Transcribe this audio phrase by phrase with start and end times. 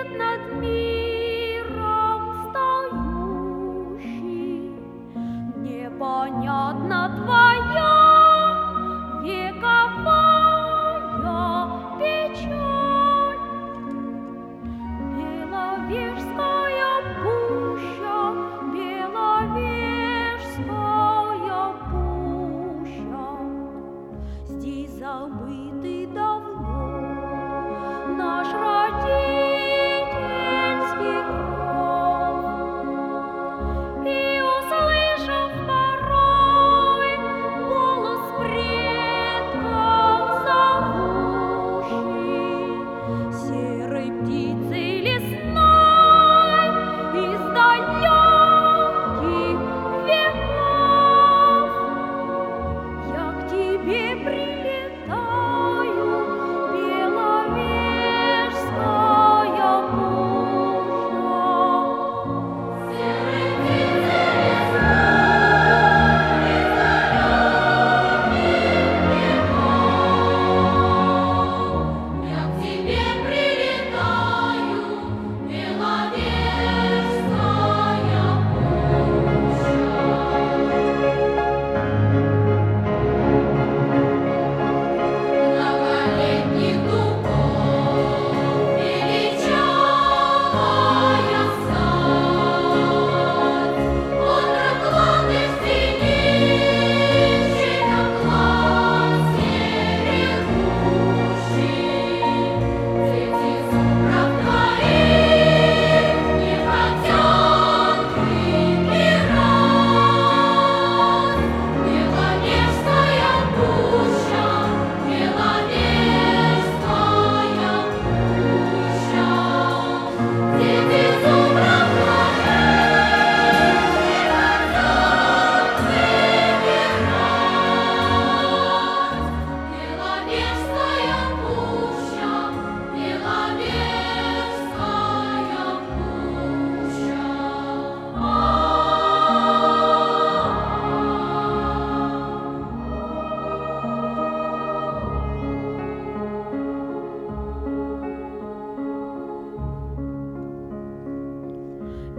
[0.00, 0.40] свет над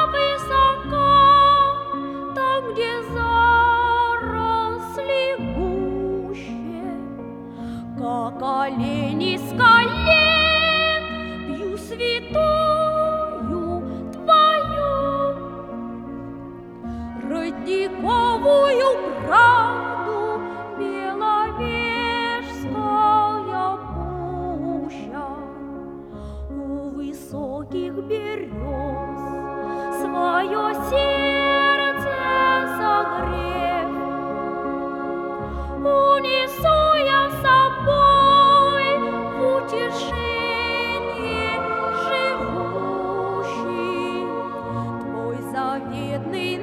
[45.95, 46.54] єдний.